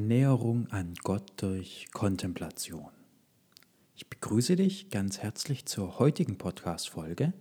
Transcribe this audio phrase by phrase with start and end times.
[0.00, 2.88] Annäherung an Gott durch Kontemplation.
[3.94, 7.34] Ich begrüße dich ganz herzlich zur heutigen Podcast-Folge.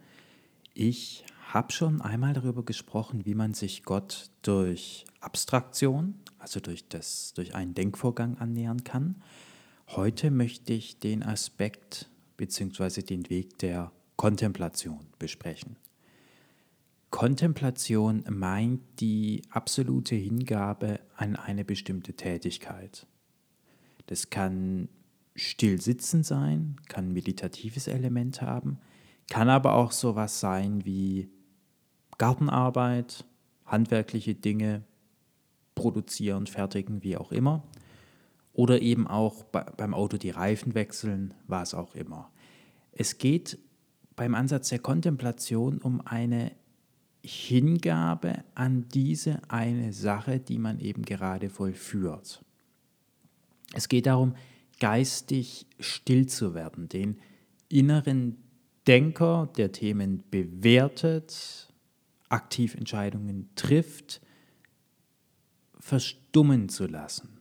[0.73, 7.31] Ich habe schon einmal darüber gesprochen, wie man sich Gott durch Abstraktion, also durch, das,
[7.33, 9.23] durch einen Denkvorgang annähern kann.
[9.87, 13.03] Heute möchte ich den Aspekt bzw.
[13.03, 15.77] den Weg der Kontemplation besprechen.
[17.19, 23.07] Kontemplation meint die absolute Hingabe an eine bestimmte Tätigkeit.
[24.05, 24.87] Das kann
[25.35, 28.79] still sitzen sein, kann meditatives Element haben,
[29.29, 31.29] kann aber auch sowas sein wie
[32.17, 33.25] Gartenarbeit,
[33.65, 34.85] handwerkliche Dinge
[35.75, 37.63] produzieren, fertigen, wie auch immer.
[38.53, 42.31] Oder eben auch beim Auto die Reifen wechseln, was auch immer.
[42.93, 43.59] Es geht
[44.15, 46.51] beim Ansatz der Kontemplation um eine
[47.29, 52.43] Hingabe an diese eine Sache, die man eben gerade vollführt.
[53.73, 54.35] Es geht darum,
[54.79, 57.19] geistig still zu werden, den
[57.67, 58.37] inneren
[58.87, 61.71] Denker, der Themen bewertet,
[62.29, 64.21] aktiv Entscheidungen trifft,
[65.79, 67.38] verstummen zu lassen.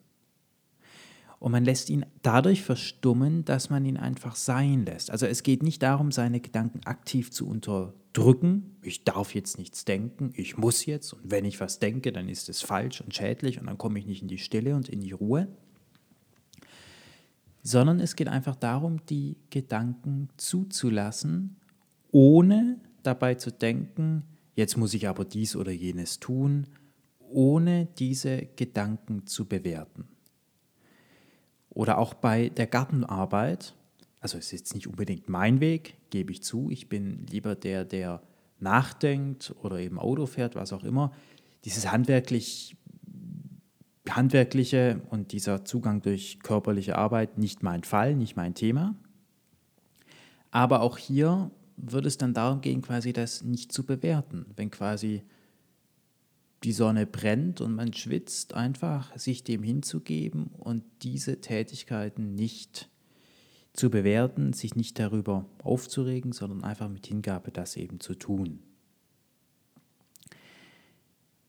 [1.39, 5.11] Und man lässt ihn dadurch verstummen, dass man ihn einfach sein lässt.
[5.11, 8.77] Also es geht nicht darum, seine Gedanken aktiv zu unterdrücken.
[8.83, 11.13] Ich darf jetzt nichts denken, ich muss jetzt.
[11.13, 14.07] Und wenn ich was denke, dann ist es falsch und schädlich und dann komme ich
[14.07, 15.47] nicht in die Stille und in die Ruhe.
[17.63, 21.57] Sondern es geht einfach darum, die Gedanken zuzulassen,
[22.11, 24.25] ohne dabei zu denken,
[24.57, 26.67] jetzt muss ich aber dies oder jenes tun,
[27.31, 30.09] ohne diese Gedanken zu bewerten.
[31.79, 33.77] Oder auch bei der Gartenarbeit.
[34.19, 36.73] Also es ist jetzt nicht unbedingt mein Weg, gebe ich zu.
[36.73, 38.21] Ich bin lieber der, der
[38.59, 41.13] nachdenkt oder eben Auto fährt, was auch immer.
[41.65, 42.77] Dieses handwerklich,
[44.11, 48.97] handwerkliche und dieser Zugang durch körperliche Arbeit nicht mein Fall, nicht mein Thema.
[50.51, 54.47] Aber auch hier würde es dann darum gehen, quasi das nicht zu bewerten.
[54.57, 55.23] Wenn quasi
[56.65, 62.89] die Sonne brennt und man schwitzt, einfach sich dem hinzugeben und diese Tätigkeiten nicht
[63.73, 68.61] zu bewerten, sich nicht darüber aufzuregen, sondern einfach mit Hingabe das eben zu tun.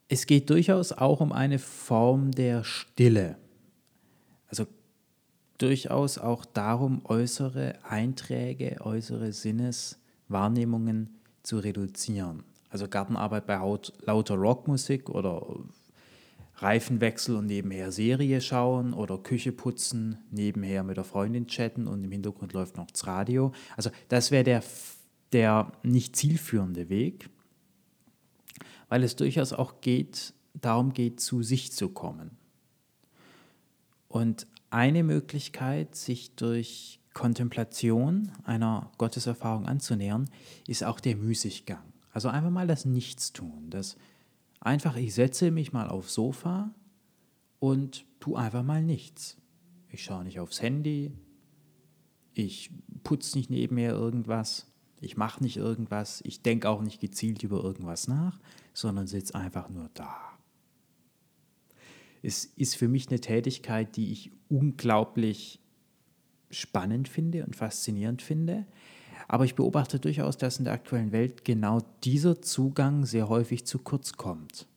[0.08, 3.38] Es geht durchaus auch um eine Form der Stille.
[4.48, 4.66] Also
[5.60, 12.44] durchaus auch darum, äußere Einträge, äußere Sinneswahrnehmungen zu reduzieren.
[12.70, 13.60] Also Gartenarbeit bei
[14.06, 15.46] lauter Rockmusik oder
[16.62, 22.12] Reifenwechsel und nebenher Serie schauen oder Küche putzen, nebenher mit der Freundin chatten und im
[22.12, 23.54] Hintergrund läuft noch das Radio.
[23.78, 24.64] Also das wäre der,
[25.32, 27.30] der nicht zielführende Weg,
[28.90, 32.38] weil es durchaus auch geht, darum geht, zu sich zu kommen.
[34.08, 40.30] Und eine Möglichkeit, sich durch Kontemplation einer Gotteserfahrung anzunähern,
[40.68, 41.89] ist auch der Müßiggang.
[42.12, 43.70] Also einfach mal das Nichtstun.
[43.70, 43.98] Das
[44.60, 46.74] einfach, ich setze mich mal aufs Sofa
[47.60, 49.38] und tu einfach mal nichts.
[49.90, 51.12] Ich schaue nicht aufs Handy,
[52.34, 52.72] ich
[53.04, 54.72] putze nicht nebenher irgendwas,
[55.02, 58.40] ich mache nicht irgendwas, ich denke auch nicht gezielt über irgendwas nach,
[58.74, 60.16] sondern sitze einfach nur da.
[62.22, 65.60] Es ist für mich eine Tätigkeit, die ich unglaublich
[66.52, 68.66] spannend finde und faszinierend finde,
[69.30, 73.78] aber ich beobachte durchaus, dass in der aktuellen Welt genau dieser Zugang sehr häufig zu
[73.78, 74.68] kurz kommt.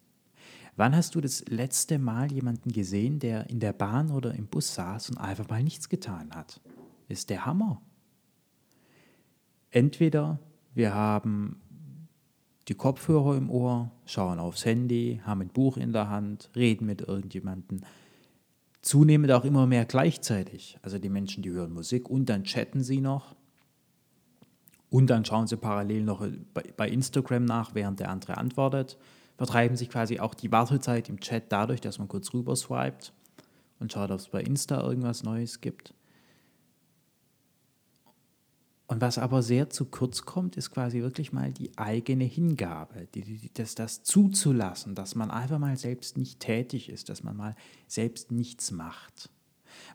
[0.76, 4.74] Wann hast du das letzte Mal jemanden gesehen, der in der Bahn oder im Bus
[4.74, 6.60] saß und einfach mal nichts getan hat?
[7.08, 7.80] Ist der Hammer.
[9.70, 10.38] Entweder
[10.74, 11.62] wir haben
[12.69, 17.00] die Kopfhörer im Ohr, schauen aufs Handy, haben ein Buch in der Hand, reden mit
[17.00, 17.80] irgendjemandem.
[18.82, 20.78] Zunehmend auch immer mehr gleichzeitig.
[20.82, 23.34] Also die Menschen, die hören Musik und dann chatten sie noch.
[24.92, 26.22] Und dann schauen sie parallel noch
[26.76, 28.98] bei Instagram nach, während der andere antwortet.
[29.38, 33.14] Vertreiben sich quasi auch die Wartezeit im Chat dadurch, dass man kurz rüber swiped
[33.81, 35.94] und schaut, ob es bei Insta irgendwas Neues gibt.
[38.87, 43.22] Und was aber sehr zu kurz kommt, ist quasi wirklich mal die eigene Hingabe, die,
[43.22, 47.56] die, das, das zuzulassen, dass man einfach mal selbst nicht tätig ist, dass man mal
[47.87, 49.31] selbst nichts macht.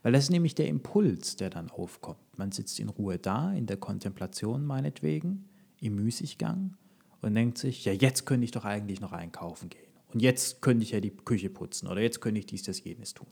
[0.03, 2.19] Weil das ist nämlich der Impuls, der dann aufkommt.
[2.37, 6.75] Man sitzt in Ruhe da, in der Kontemplation meinetwegen, im Müßiggang
[7.21, 9.81] und denkt sich, ja, jetzt könnte ich doch eigentlich noch einkaufen gehen.
[10.13, 13.13] Und jetzt könnte ich ja die Küche putzen oder jetzt könnte ich dies, das, jenes
[13.13, 13.27] tun.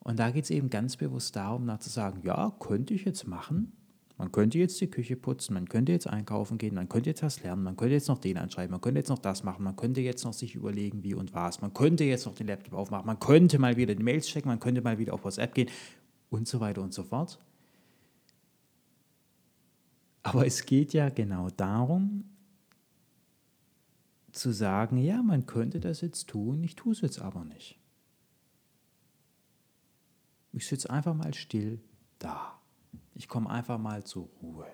[0.00, 3.26] Und da geht es eben ganz bewusst darum, nach zu sagen, ja, könnte ich jetzt
[3.26, 3.72] machen,
[4.16, 7.42] Man könnte jetzt die Küche putzen, man könnte jetzt einkaufen gehen, man könnte jetzt was
[7.42, 10.00] lernen, man könnte jetzt noch den anschreiben, man könnte jetzt noch das machen, man könnte
[10.00, 13.18] jetzt noch sich überlegen, wie und was, man könnte jetzt noch den Laptop aufmachen, man
[13.18, 15.68] könnte mal wieder die Mails checken, man könnte mal wieder auf WhatsApp gehen
[16.30, 17.40] und so weiter und so fort.
[20.22, 22.24] Aber es geht ja genau darum,
[24.30, 27.78] zu sagen, ja, man könnte das jetzt tun, ich tue es jetzt aber nicht.
[30.52, 31.80] Ich sitze einfach mal still
[32.18, 32.53] da.
[33.14, 34.66] Ich komme einfach mal zur Ruhe.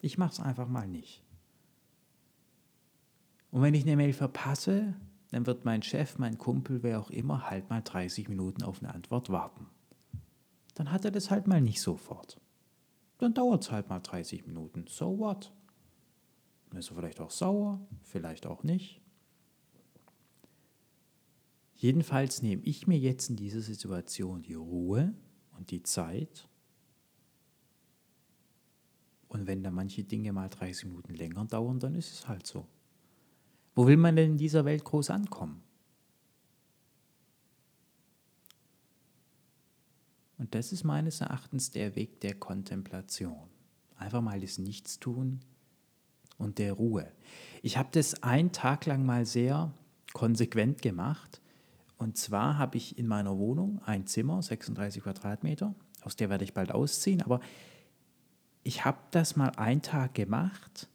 [0.00, 1.24] Ich mache es einfach mal nicht.
[3.50, 4.94] Und wenn ich eine Mail verpasse,
[5.30, 8.94] dann wird mein Chef, mein Kumpel, wer auch immer, halt mal 30 Minuten auf eine
[8.94, 9.66] Antwort warten.
[10.74, 12.40] Dann hat er das halt mal nicht sofort.
[13.18, 14.84] Dann dauert es halt mal 30 Minuten.
[14.88, 15.52] So what?
[16.70, 19.00] Dann ist er vielleicht auch sauer, vielleicht auch nicht.
[21.74, 25.14] Jedenfalls nehme ich mir jetzt in dieser Situation die Ruhe
[25.58, 26.48] und die Zeit.
[29.28, 32.66] Und wenn da manche Dinge mal 30 Minuten länger dauern, dann ist es halt so.
[33.74, 35.62] Wo will man denn in dieser Welt groß ankommen?
[40.38, 43.48] Und das ist meines Erachtens der Weg der Kontemplation.
[43.96, 45.40] Einfach mal das Nichtstun
[46.38, 47.12] und der Ruhe.
[47.62, 49.74] Ich habe das einen Tag lang mal sehr
[50.12, 51.42] konsequent gemacht.
[51.98, 56.54] Und zwar habe ich in meiner Wohnung ein Zimmer, 36 Quadratmeter, aus der werde ich
[56.54, 57.40] bald ausziehen, aber
[58.62, 60.88] ich habe das mal einen Tag gemacht,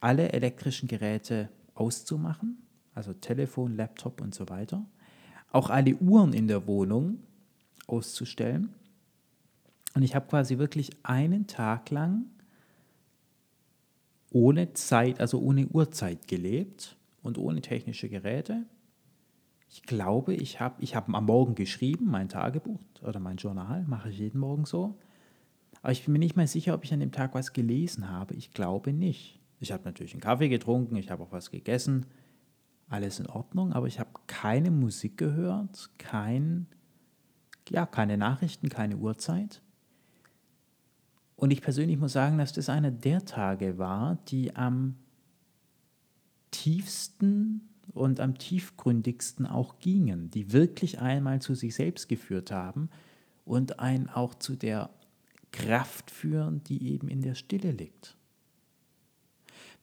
[0.00, 2.58] alle elektrischen Geräte auszumachen,
[2.94, 4.84] also Telefon, Laptop und so weiter,
[5.52, 7.18] auch alle Uhren in der Wohnung
[7.86, 8.74] auszustellen.
[9.94, 12.26] Und ich habe quasi wirklich einen Tag lang
[14.30, 18.66] ohne Zeit, also ohne Uhrzeit gelebt und ohne technische Geräte.
[19.70, 24.08] Ich glaube, ich habe ich hab am Morgen geschrieben, mein Tagebuch oder mein Journal, mache
[24.08, 24.96] ich jeden Morgen so.
[25.82, 28.34] Aber ich bin mir nicht mal sicher, ob ich an dem Tag was gelesen habe.
[28.34, 29.38] Ich glaube nicht.
[29.60, 32.06] Ich habe natürlich einen Kaffee getrunken, ich habe auch was gegessen,
[32.88, 36.66] alles in Ordnung, aber ich habe keine Musik gehört, kein,
[37.68, 39.60] ja, keine Nachrichten, keine Uhrzeit.
[41.36, 44.96] Und ich persönlich muss sagen, dass das einer der Tage war, die am
[46.50, 52.88] tiefsten und am tiefgründigsten auch gingen, die wirklich einmal zu sich selbst geführt haben
[53.44, 54.90] und einen auch zu der
[55.52, 58.16] Kraft führen, die eben in der Stille liegt.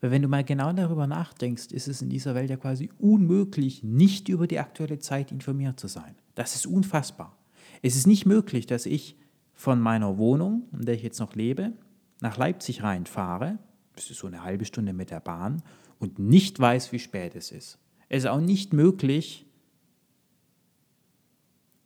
[0.00, 3.82] Weil wenn du mal genau darüber nachdenkst, ist es in dieser Welt ja quasi unmöglich,
[3.82, 6.14] nicht über die aktuelle Zeit informiert zu sein.
[6.34, 7.36] Das ist unfassbar.
[7.82, 9.16] Es ist nicht möglich, dass ich
[9.54, 11.72] von meiner Wohnung, in der ich jetzt noch lebe,
[12.20, 13.58] nach Leipzig reinfahre,
[13.94, 15.62] das ist so eine halbe Stunde mit der Bahn,
[15.98, 17.78] und nicht weiß, wie spät es ist.
[18.08, 19.46] Es ist auch nicht möglich,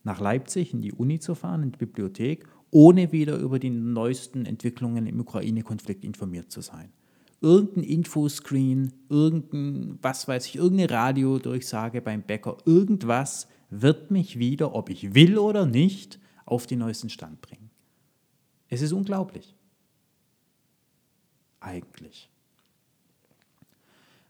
[0.03, 4.45] nach Leipzig in die Uni zu fahren, in die Bibliothek, ohne wieder über die neuesten
[4.45, 6.91] Entwicklungen im Ukraine-Konflikt informiert zu sein.
[7.41, 14.89] Irgendein Infoscreen, irgendein, was weiß ich, irgendeine Radiodurchsage beim Bäcker, irgendwas wird mich wieder, ob
[14.89, 17.69] ich will oder nicht, auf den neuesten Stand bringen.
[18.67, 19.55] Es ist unglaublich.
[21.59, 22.29] Eigentlich.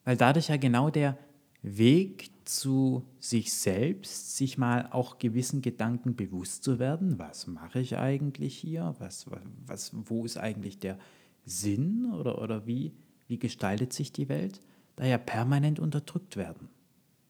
[0.04, 1.18] Weil dadurch ja genau der
[1.62, 7.98] Weg zu sich selbst, sich mal auch gewissen Gedanken bewusst zu werden, was mache ich
[7.98, 9.28] eigentlich hier, was,
[9.68, 10.98] was, wo ist eigentlich der
[11.46, 12.94] Sinn oder, oder wie,
[13.28, 14.60] wie gestaltet sich die Welt,
[14.96, 16.70] da ja permanent unterdrückt werden.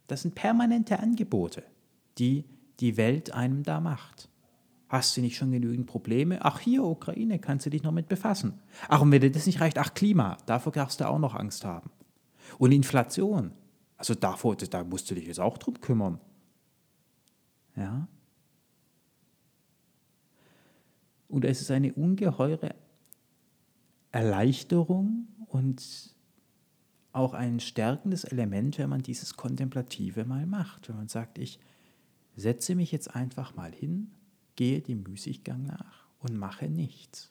[0.07, 1.63] Das sind permanente Angebote,
[2.17, 2.45] die
[2.79, 4.29] die Welt einem da macht.
[4.89, 6.43] Hast du nicht schon genügend Probleme?
[6.43, 8.59] Ach, hier, Ukraine, kannst du dich noch mit befassen.
[8.89, 11.63] Ach, und wenn dir das nicht reicht, ach, Klima, dafür darfst du auch noch Angst
[11.63, 11.91] haben.
[12.57, 13.51] Und Inflation,
[14.01, 16.19] also davor, da musst du dich jetzt auch drum kümmern.
[17.75, 18.07] Ja?
[21.27, 22.73] Und es ist eine ungeheure
[24.11, 26.15] Erleichterung und
[27.11, 30.89] auch ein stärkendes Element, wenn man dieses Kontemplative mal macht.
[30.89, 31.59] Wenn man sagt, ich
[32.35, 34.11] setze mich jetzt einfach mal hin
[34.55, 37.30] gehe dem Müßiggang nach und mache nichts.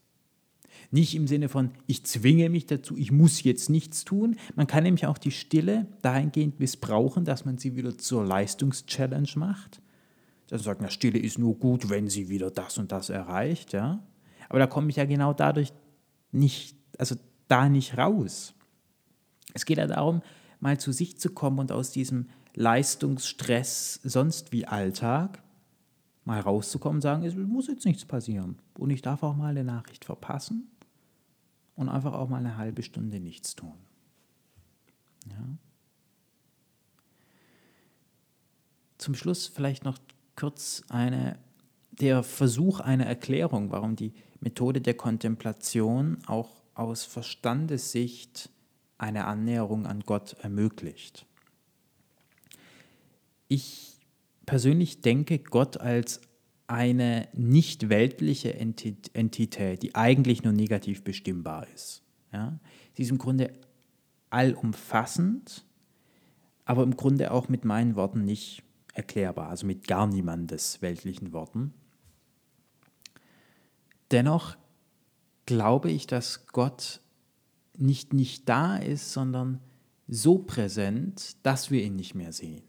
[0.90, 4.36] Nicht im Sinne von, ich zwinge mich dazu, ich muss jetzt nichts tun.
[4.56, 9.80] Man kann nämlich auch die Stille dahingehend missbrauchen, dass man sie wieder zur Leistungschallenge macht.
[10.48, 13.72] Dann sagt man, Stille ist nur gut, wenn sie wieder das und das erreicht.
[13.72, 14.02] Ja?
[14.48, 15.72] Aber da komme ich ja genau dadurch
[16.32, 17.14] nicht, also
[17.46, 18.54] da nicht raus.
[19.54, 20.22] Es geht ja darum,
[20.58, 25.42] mal zu sich zu kommen und aus diesem Leistungsstress sonst wie Alltag
[26.30, 28.56] mal rauszukommen sagen, es muss jetzt nichts passieren.
[28.78, 30.70] Und ich darf auch mal eine Nachricht verpassen
[31.74, 33.74] und einfach auch mal eine halbe Stunde nichts tun.
[35.28, 35.44] Ja.
[38.98, 39.98] Zum Schluss vielleicht noch
[40.36, 41.36] kurz eine
[41.90, 48.50] der Versuch einer Erklärung, warum die Methode der Kontemplation auch aus Verstandessicht
[48.98, 51.26] eine Annäherung an Gott ermöglicht.
[53.48, 53.99] Ich
[54.46, 56.20] persönlich denke Gott als
[56.66, 62.02] eine nicht weltliche Entität, die eigentlich nur negativ bestimmbar ist.
[62.32, 62.60] Ja?
[62.94, 63.52] Sie ist im Grunde
[64.30, 65.64] allumfassend,
[66.64, 68.62] aber im Grunde auch mit meinen Worten nicht
[68.94, 71.74] erklärbar, also mit gar niemandes weltlichen Worten.
[74.10, 74.56] Dennoch
[75.46, 77.00] glaube ich, dass Gott
[77.76, 79.60] nicht nicht da ist, sondern
[80.06, 82.62] so präsent, dass wir ihn nicht mehr sehen.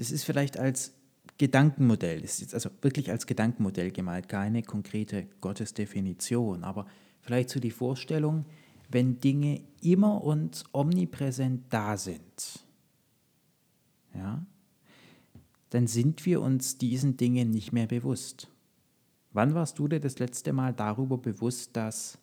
[0.00, 0.94] Das ist vielleicht als
[1.36, 6.86] Gedankenmodell, das ist jetzt also wirklich als Gedankenmodell gemalt, keine konkrete Gottesdefinition, aber
[7.20, 8.46] vielleicht so die Vorstellung,
[8.88, 12.64] wenn Dinge immer und omnipräsent da sind,
[14.14, 14.42] ja,
[15.68, 18.48] dann sind wir uns diesen Dingen nicht mehr bewusst.
[19.34, 22.16] Wann warst du dir das letzte Mal darüber bewusst, dass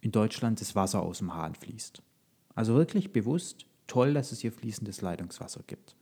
[0.00, 2.00] in Deutschland das Wasser aus dem Hahn fließt?
[2.54, 5.96] Also wirklich bewusst, toll, dass es hier fließendes Leitungswasser gibt.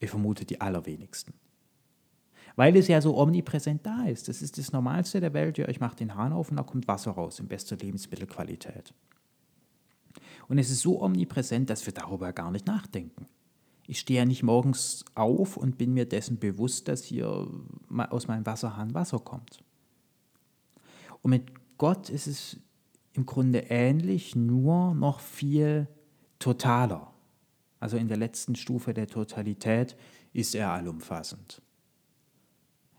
[0.00, 1.32] Ich vermute die allerwenigsten.
[2.56, 4.28] Weil es ja so omnipräsent da ist.
[4.28, 5.56] Das ist das Normalste der Welt.
[5.56, 8.92] Ja, ich mache den Hahn auf und da kommt Wasser raus in bester Lebensmittelqualität.
[10.48, 13.26] Und es ist so omnipräsent, dass wir darüber gar nicht nachdenken.
[13.86, 17.48] Ich stehe ja nicht morgens auf und bin mir dessen bewusst, dass hier
[18.10, 19.62] aus meinem Wasserhahn Wasser kommt.
[21.22, 21.44] Und mit
[21.76, 22.58] Gott ist es
[23.14, 25.88] im Grunde ähnlich, nur noch viel
[26.44, 27.10] totaler.
[27.80, 29.96] Also in der letzten Stufe der Totalität
[30.32, 31.62] ist er allumfassend.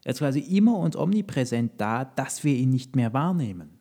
[0.04, 3.78] Er ist quasi immer und omnipräsent da, dass wir ihn nicht mehr wahrnehmen.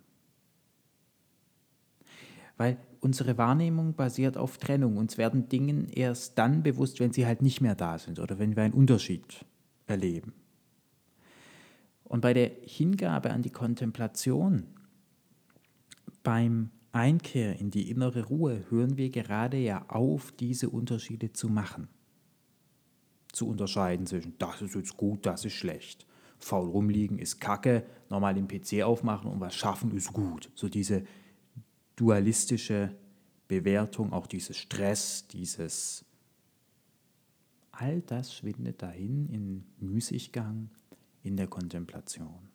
[2.57, 4.97] Weil unsere Wahrnehmung basiert auf Trennung.
[4.97, 8.57] Uns werden Dinge erst dann bewusst, wenn sie halt nicht mehr da sind oder wenn
[8.57, 9.45] wir einen Unterschied
[9.87, 10.35] erleben.
[12.05, 14.67] Und bei der Hingabe an die Kontemplation,
[16.23, 21.89] beim Einkehr in die innere Ruhe, hören wir gerade ja auf, diese Unterschiede zu machen.
[23.33, 26.07] Zu unterscheiden zwischen, das ist jetzt gut, das ist schlecht.
[26.39, 30.51] Faul rumliegen ist kacke, normal den PC aufmachen und was schaffen ist gut.
[30.55, 31.05] So diese
[31.97, 32.95] dualistische
[33.49, 36.05] Bewertung, auch dieses Stress, dieses
[37.73, 40.71] all das schwindet dahin in Müßiggang,
[41.25, 42.54] in der Kontemplation.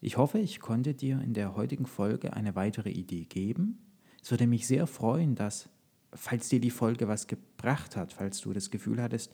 [0.00, 3.78] Ich hoffe, ich konnte dir in der heutigen Folge eine weitere Idee geben.
[4.22, 5.68] Es würde mich sehr freuen, dass,
[6.12, 9.32] falls dir die Folge was gebracht hat, falls du das Gefühl hattest,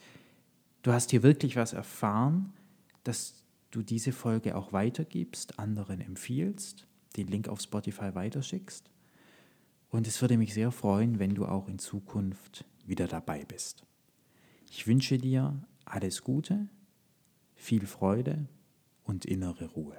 [0.83, 2.53] du hast hier wirklich was erfahren,
[3.05, 8.91] dass du diese Folge auch weitergibst, anderen empfiehlst den Link auf Spotify weiterschickst.
[9.91, 13.85] Und es würde mich sehr freuen, wenn du auch in Zukunft wieder dabei bist.
[14.71, 16.69] Ich wünsche dir alles Gute,
[17.55, 18.49] viel Freude
[19.05, 19.99] und innere Ruhe.